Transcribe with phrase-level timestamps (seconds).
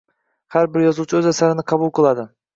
[0.55, 2.29] Har bir yozuvchi o’z asarini qabul qiladi.